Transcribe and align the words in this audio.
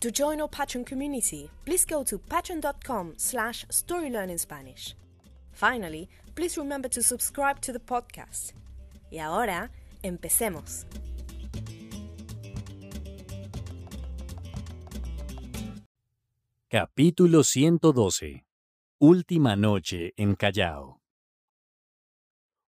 To 0.00 0.12
join 0.12 0.40
our 0.40 0.48
Patreon 0.48 0.86
community, 0.86 1.50
please 1.64 1.84
go 1.84 2.04
to 2.04 2.18
patreon.com 2.18 3.14
slash 3.16 3.66
storylearningspanish. 3.66 4.94
Finally, 5.50 6.08
please 6.36 6.56
remember 6.56 6.88
to 6.88 7.02
subscribe 7.02 7.60
to 7.62 7.72
the 7.72 7.80
podcast. 7.80 8.52
Y 9.10 9.18
ahora, 9.18 9.72
empecemos. 10.04 10.86
Capítulo 16.68 17.42
112. 17.42 18.44
Última 19.00 19.56
noche 19.56 20.12
en 20.16 20.36
Callao. 20.36 21.00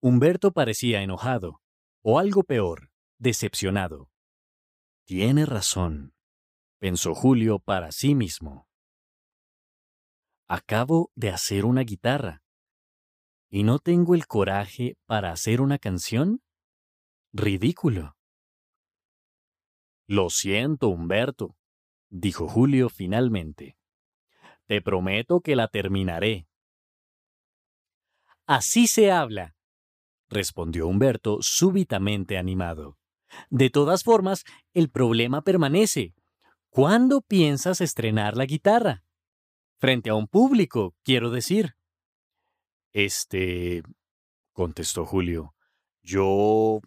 Humberto 0.01 0.53
parecía 0.53 1.01
enojado, 1.01 1.59
o 2.01 2.17
algo 2.17 2.43
peor, 2.43 2.91
decepcionado. 3.17 4.09
Tiene 5.05 5.45
razón, 5.45 6.13
pensó 6.79 7.13
Julio 7.13 7.59
para 7.59 7.91
sí 7.91 8.15
mismo. 8.15 8.67
Acabo 10.47 11.11
de 11.15 11.29
hacer 11.29 11.65
una 11.65 11.81
guitarra. 11.81 12.41
¿Y 13.49 13.63
no 13.63 13.79
tengo 13.79 14.15
el 14.15 14.25
coraje 14.25 14.97
para 15.05 15.31
hacer 15.31 15.61
una 15.61 15.77
canción? 15.77 16.41
Ridículo. 17.33 18.15
Lo 20.07 20.29
siento, 20.29 20.87
Humberto, 20.87 21.55
dijo 22.09 22.47
Julio 22.47 22.89
finalmente. 22.89 23.77
Te 24.65 24.81
prometo 24.81 25.41
que 25.41 25.55
la 25.55 25.67
terminaré. 25.67 26.47
Así 28.47 28.87
se 28.87 29.11
habla, 29.11 29.55
respondió 30.29 30.87
Humberto 30.87 31.37
súbitamente 31.41 32.37
animado. 32.37 32.97
De 33.49 33.69
todas 33.69 34.03
formas, 34.03 34.43
el 34.73 34.89
problema 34.89 35.43
permanece. 35.43 36.15
¿Cuándo 36.69 37.21
piensas 37.21 37.81
estrenar 37.81 38.37
la 38.37 38.45
guitarra? 38.45 39.03
Frente 39.79 40.11
a 40.11 40.15
un 40.15 40.27
público, 40.27 40.95
quiero 41.03 41.31
decir. 41.31 41.75
Este, 42.93 43.81
contestó 44.53 45.05
Julio, 45.05 45.55
yo... 46.03 46.81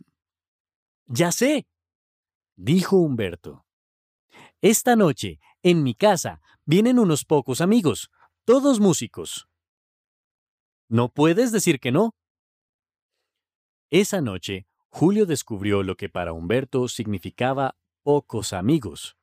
Ya 1.06 1.32
sé, 1.32 1.66
dijo 2.54 2.96
Humberto. 2.96 3.66
Esta 4.60 4.94
noche, 4.94 5.40
en 5.62 5.82
mi 5.82 5.94
casa, 5.94 6.40
vienen 6.64 6.98
unos 6.98 7.24
pocos 7.24 7.60
amigos, 7.60 8.10
todos 8.44 8.78
músicos. 8.78 9.48
No 10.88 11.08
puedes 11.08 11.50
decir 11.50 11.80
que 11.80 11.90
no. 11.90 12.14
Esa 13.90 14.20
noche, 14.20 14.66
Julio 14.88 15.26
descubrió 15.26 15.82
lo 15.82 15.96
que 15.96 16.08
para 16.08 16.32
Humberto 16.32 16.86
significaba 16.86 17.76
pocos 18.02 18.52
amigos. 18.52 19.16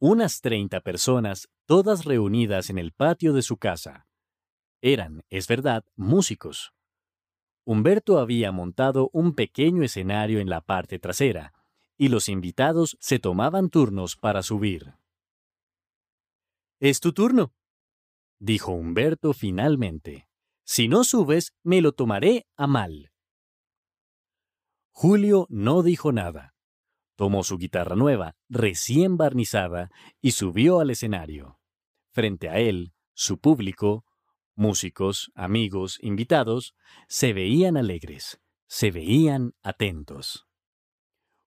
Unas 0.00 0.40
treinta 0.40 0.80
personas, 0.80 1.48
todas 1.66 2.04
reunidas 2.04 2.70
en 2.70 2.78
el 2.78 2.92
patio 2.92 3.32
de 3.32 3.42
su 3.42 3.56
casa. 3.56 4.06
Eran, 4.80 5.24
es 5.28 5.48
verdad, 5.48 5.84
músicos. 5.96 6.72
Humberto 7.64 8.18
había 8.18 8.52
montado 8.52 9.10
un 9.12 9.34
pequeño 9.34 9.82
escenario 9.82 10.38
en 10.38 10.48
la 10.48 10.60
parte 10.60 11.00
trasera, 11.00 11.52
y 11.96 12.08
los 12.08 12.28
invitados 12.28 12.96
se 13.00 13.18
tomaban 13.18 13.70
turnos 13.70 14.14
para 14.14 14.44
subir. 14.44 14.94
Es 16.78 17.00
tu 17.00 17.12
turno, 17.12 17.52
dijo 18.38 18.70
Humberto 18.70 19.32
finalmente. 19.32 20.28
Si 20.64 20.86
no 20.86 21.02
subes, 21.02 21.54
me 21.64 21.80
lo 21.80 21.92
tomaré 21.92 22.46
a 22.56 22.66
mal. 22.66 23.10
Julio 24.92 25.46
no 25.48 25.82
dijo 25.82 26.12
nada. 26.12 26.54
Tomó 27.18 27.42
su 27.42 27.58
guitarra 27.58 27.96
nueva, 27.96 28.36
recién 28.48 29.16
barnizada, 29.16 29.90
y 30.20 30.30
subió 30.30 30.78
al 30.78 30.90
escenario. 30.90 31.58
Frente 32.12 32.48
a 32.48 32.60
él, 32.60 32.94
su 33.12 33.40
público, 33.40 34.04
músicos, 34.54 35.32
amigos, 35.34 35.98
invitados, 36.00 36.76
se 37.08 37.32
veían 37.32 37.76
alegres, 37.76 38.40
se 38.68 38.92
veían 38.92 39.54
atentos. 39.64 40.46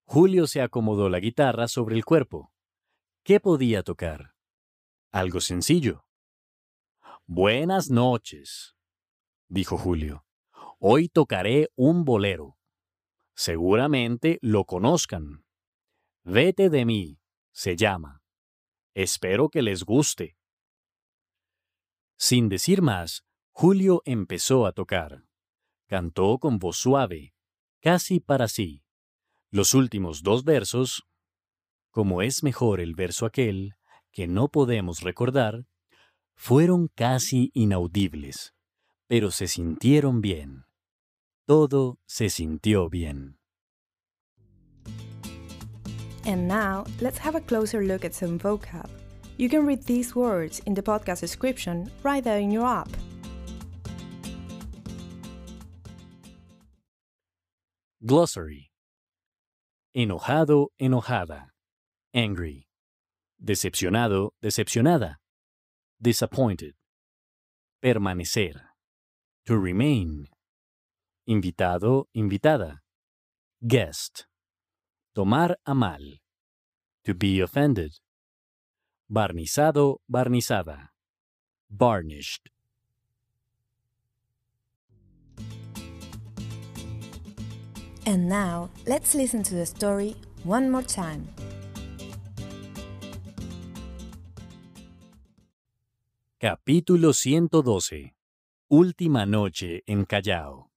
Julio 0.03 0.45
se 0.45 0.61
acomodó 0.61 1.07
la 1.07 1.21
guitarra 1.21 1.69
sobre 1.69 1.95
el 1.95 2.03
cuerpo. 2.03 2.51
¿Qué 3.23 3.39
podía 3.39 3.81
tocar? 3.81 4.33
Algo 5.09 5.39
sencillo. 5.39 6.03
Buenas 7.27 7.89
noches, 7.89 8.75
dijo 9.47 9.77
Julio. 9.77 10.25
Hoy 10.79 11.07
tocaré 11.07 11.69
un 11.77 12.03
bolero. 12.03 12.57
Seguramente 13.35 14.37
lo 14.41 14.65
conozcan. 14.65 15.45
Vete 16.23 16.69
de 16.69 16.85
mí, 16.85 17.19
se 17.51 17.75
llama. 17.75 18.21
Espero 18.93 19.49
que 19.49 19.61
les 19.61 19.83
guste. 19.83 20.37
Sin 22.17 22.47
decir 22.47 22.83
más, 22.83 23.25
Julio 23.51 24.03
empezó 24.05 24.67
a 24.67 24.71
tocar. 24.71 25.23
Cantó 25.87 26.37
con 26.37 26.59
voz 26.59 26.77
suave, 26.77 27.33
casi 27.81 28.19
para 28.19 28.47
sí. 28.47 28.83
Los 29.49 29.73
últimos 29.73 30.21
dos 30.21 30.43
versos, 30.43 31.03
como 31.89 32.21
es 32.21 32.43
mejor 32.43 32.79
el 32.79 32.93
verso 32.93 33.25
aquel 33.25 33.73
que 34.11 34.27
no 34.27 34.49
podemos 34.49 35.01
recordar, 35.01 35.65
fueron 36.35 36.87
casi 36.87 37.49
inaudibles, 37.53 38.53
pero 39.07 39.31
se 39.31 39.47
sintieron 39.47 40.21
bien. 40.21 40.65
Todo 41.45 41.99
se 42.05 42.29
sintió 42.29 42.89
bien. 42.89 43.39
And 46.31 46.47
now, 46.47 46.85
let's 47.01 47.17
have 47.17 47.35
a 47.35 47.41
closer 47.41 47.83
look 47.83 48.05
at 48.05 48.15
some 48.15 48.39
vocab. 48.39 48.89
You 49.35 49.49
can 49.49 49.65
read 49.65 49.83
these 49.83 50.15
words 50.15 50.61
in 50.65 50.73
the 50.73 50.81
podcast 50.81 51.19
description 51.19 51.91
right 52.03 52.23
there 52.23 52.39
in 52.39 52.51
your 52.51 52.65
app. 52.65 52.87
Glossary. 58.05 58.71
Enojado, 59.93 60.67
enojada. 60.81 61.47
Angry. 62.13 62.65
Decepcionado, 63.43 64.29
decepcionada. 64.41 65.15
Disappointed. 66.01 66.75
Permanecer. 67.84 68.55
To 69.47 69.59
remain. 69.59 70.29
Invitado, 71.27 72.05
invitada. 72.16 72.77
Guest. 73.67 74.27
Tomar 75.13 75.57
a 75.66 75.75
mal. 75.75 76.21
To 77.05 77.15
be 77.15 77.41
offended. 77.41 77.93
Barnizado, 79.09 80.01
barnizada. 80.07 80.89
Varnished. 81.69 82.51
And 88.05 88.29
now, 88.29 88.69
let's 88.85 89.15
listen 89.15 89.41
to 89.43 89.55
the 89.55 89.65
story 89.65 90.15
one 90.43 90.69
more 90.69 90.83
time. 90.83 91.27
Capítulo 96.39 97.13
112. 97.13 98.13
Última 98.69 99.25
noche 99.25 99.81
en 99.87 100.05
Callao. 100.05 100.69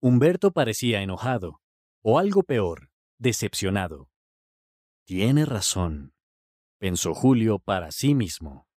Humberto 0.00 0.52
parecía 0.52 1.00
enojado, 1.00 1.60
o 2.02 2.18
algo 2.18 2.42
peor, 2.42 2.90
decepcionado. 3.18 4.11
Tiene 5.04 5.44
razón, 5.44 6.14
pensó 6.78 7.12
Julio 7.12 7.58
para 7.58 7.90
sí 7.90 8.14
mismo. 8.14 8.68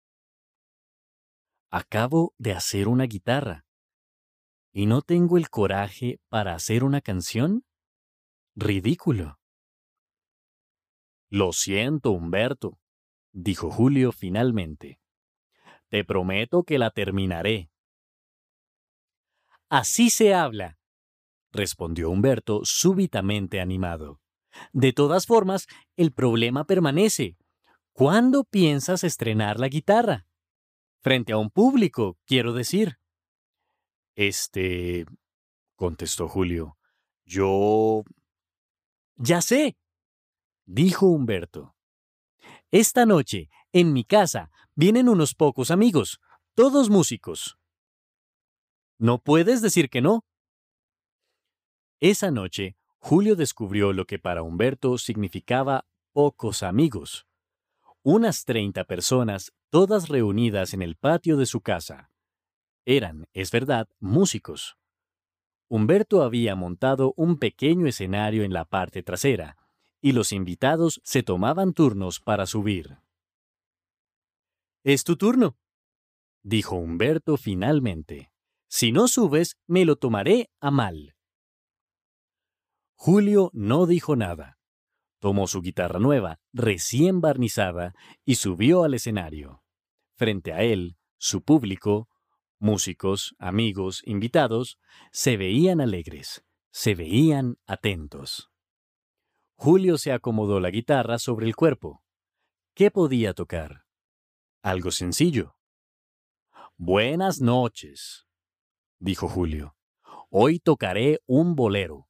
Acabo 1.69 2.33
de 2.39 2.53
hacer 2.53 2.87
una 2.87 3.03
guitarra. 3.05 3.65
¿Y 4.71 4.87
no 4.87 5.03
tengo 5.03 5.37
el 5.37 5.49
coraje 5.49 6.19
para 6.29 6.55
hacer 6.55 6.83
una 6.83 7.01
canción? 7.01 7.63
Ridículo. 8.55 9.39
Lo 11.29 11.53
siento, 11.53 12.11
Humberto, 12.11 12.79
dijo 13.31 13.69
Julio 13.69 14.11
finalmente. 14.11 14.99
Te 15.89 16.03
prometo 16.03 16.63
que 16.63 16.79
la 16.79 16.89
terminaré. 16.89 17.69
Así 19.69 20.09
se 20.09 20.33
habla, 20.33 20.79
respondió 21.51 22.09
Humberto 22.09 22.61
súbitamente 22.63 23.61
animado. 23.61 24.21
De 24.73 24.93
todas 24.93 25.25
formas, 25.25 25.67
el 25.95 26.11
problema 26.11 26.65
permanece. 26.65 27.37
¿Cuándo 27.93 28.43
piensas 28.43 29.03
estrenar 29.03 29.59
la 29.59 29.69
guitarra? 29.69 30.27
Frente 31.01 31.33
a 31.33 31.37
un 31.37 31.49
público, 31.49 32.17
quiero 32.25 32.53
decir. 32.53 32.97
Este, 34.15 35.05
contestó 35.75 36.27
Julio, 36.27 36.77
yo... 37.25 38.03
Ya 39.17 39.41
sé, 39.41 39.77
dijo 40.65 41.05
Humberto. 41.05 41.75
Esta 42.71 43.05
noche, 43.05 43.49
en 43.71 43.93
mi 43.93 44.03
casa, 44.03 44.51
vienen 44.75 45.07
unos 45.07 45.35
pocos 45.35 45.71
amigos, 45.71 46.19
todos 46.53 46.89
músicos. 46.89 47.57
No 48.97 49.19
puedes 49.19 49.61
decir 49.61 49.89
que 49.89 50.01
no. 50.01 50.25
Esa 52.01 52.31
noche, 52.31 52.75
Julio 53.07 53.35
descubrió 53.35 53.93
lo 53.93 54.07
que 54.07 54.17
para 54.17 54.41
Humberto 54.41 54.97
significaba 54.97 55.85
pocos 56.11 56.63
amigos. 56.63 57.27
Unas 58.01 58.45
treinta 58.45 58.83
personas, 58.83 59.53
todas 59.69 60.09
reunidas 60.09 60.73
en 60.73 60.81
el 60.81 60.95
patio 60.95 61.37
de 61.37 61.45
su 61.45 61.61
casa. 61.61 62.09
Eran, 62.83 63.27
es 63.31 63.51
verdad, 63.51 63.87
músicos. 63.99 64.75
Humberto 65.67 66.23
había 66.23 66.55
montado 66.55 67.13
un 67.15 67.37
pequeño 67.37 67.85
escenario 67.85 68.43
en 68.43 68.53
la 68.53 68.65
parte 68.65 69.03
trasera, 69.03 69.55
y 70.01 70.13
los 70.13 70.31
invitados 70.31 70.99
se 71.03 71.21
tomaban 71.21 71.73
turnos 71.73 72.19
para 72.19 72.47
subir. 72.47 72.97
Es 74.83 75.03
tu 75.03 75.15
turno, 75.15 75.59
dijo 76.41 76.75
Humberto 76.75 77.37
finalmente. 77.37 78.31
Si 78.67 78.91
no 78.91 79.07
subes, 79.07 79.59
me 79.67 79.85
lo 79.85 79.95
tomaré 79.95 80.49
a 80.59 80.71
mal. 80.71 81.14
Julio 82.95 83.51
no 83.53 83.85
dijo 83.85 84.15
nada. 84.15 84.57
Tomó 85.19 85.47
su 85.47 85.61
guitarra 85.61 85.99
nueva, 85.99 86.39
recién 86.53 87.21
barnizada, 87.21 87.93
y 88.25 88.35
subió 88.35 88.83
al 88.83 88.93
escenario. 88.93 89.63
Frente 90.15 90.53
a 90.53 90.63
él, 90.63 90.97
su 91.17 91.43
público, 91.43 92.09
músicos, 92.59 93.35
amigos, 93.37 94.01
invitados, 94.05 94.79
se 95.11 95.37
veían 95.37 95.81
alegres, 95.81 96.43
se 96.71 96.95
veían 96.95 97.57
atentos. 97.65 98.49
Julio 99.55 99.97
se 99.97 100.11
acomodó 100.11 100.59
la 100.59 100.69
guitarra 100.69 101.17
sobre 101.19 101.47
el 101.47 101.55
cuerpo. 101.55 102.03
¿Qué 102.73 102.91
podía 102.91 103.33
tocar? 103.33 103.85
Algo 104.61 104.91
sencillo. 104.91 105.55
Buenas 106.77 107.39
noches, 107.39 108.27
dijo 108.99 109.29
Julio. 109.29 109.75
Hoy 110.29 110.59
tocaré 110.59 111.21
un 111.25 111.55
bolero. 111.55 112.09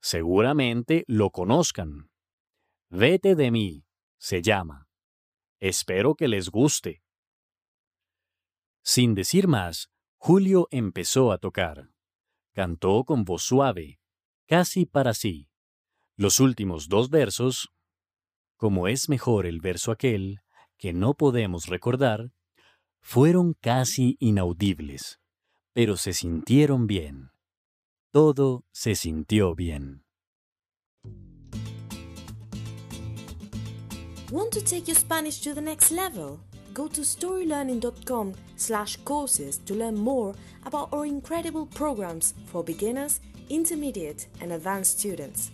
Seguramente 0.00 1.04
lo 1.06 1.30
conozcan. 1.30 2.10
Vete 2.88 3.34
de 3.34 3.50
mí, 3.50 3.84
se 4.18 4.42
llama. 4.42 4.88
Espero 5.60 6.14
que 6.14 6.26
les 6.26 6.50
guste. 6.50 7.02
Sin 8.82 9.14
decir 9.14 9.46
más, 9.46 9.90
Julio 10.16 10.68
empezó 10.70 11.32
a 11.32 11.38
tocar. 11.38 11.90
Cantó 12.52 13.04
con 13.04 13.24
voz 13.24 13.42
suave, 13.42 14.00
casi 14.46 14.86
para 14.86 15.14
sí. 15.14 15.48
Los 16.16 16.40
últimos 16.40 16.88
dos 16.88 17.08
versos, 17.10 17.68
como 18.56 18.88
es 18.88 19.08
mejor 19.08 19.46
el 19.46 19.60
verso 19.60 19.92
aquel 19.92 20.40
que 20.76 20.92
no 20.92 21.14
podemos 21.14 21.66
recordar, 21.66 22.32
fueron 23.00 23.54
casi 23.54 24.16
inaudibles, 24.18 25.20
pero 25.72 25.96
se 25.96 26.12
sintieron 26.12 26.86
bien. 26.86 27.30
Todo 28.12 28.64
se 28.72 28.96
sintió 28.96 29.54
bien. 29.54 30.02
Want 34.32 34.50
to 34.52 34.60
take 34.60 34.88
your 34.88 34.96
Spanish 34.96 35.40
to 35.42 35.54
the 35.54 35.60
next 35.60 35.92
level? 35.92 36.40
Go 36.74 36.88
to 36.88 37.02
storylearning.com 37.02 38.34
slash 38.56 38.96
courses 39.04 39.58
to 39.58 39.74
learn 39.74 39.96
more 39.96 40.34
about 40.66 40.92
our 40.92 41.06
incredible 41.06 41.66
programs 41.66 42.34
for 42.46 42.64
beginners, 42.64 43.20
intermediate 43.48 44.26
and 44.40 44.52
advanced 44.52 44.98
students. 44.98 45.52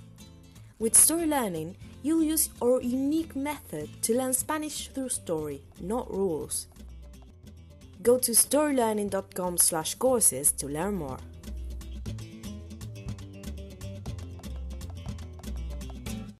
With 0.78 0.96
Story 0.96 1.26
Learning, 1.26 1.76
you'll 2.02 2.22
use 2.22 2.48
our 2.62 2.80
unique 2.80 3.36
method 3.36 3.90
to 4.02 4.16
learn 4.16 4.32
Spanish 4.32 4.88
through 4.88 5.10
story, 5.10 5.60
not 5.80 6.10
rules. 6.10 6.68
Go 8.02 8.16
to 8.18 8.32
storylearning.com 8.32 9.58
slash 9.58 9.94
courses 9.96 10.52
to 10.52 10.66
learn 10.66 10.94
more. 10.94 11.18